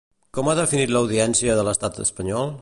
[0.37, 2.55] Com ha definit l'audiència de l'estat espanyol?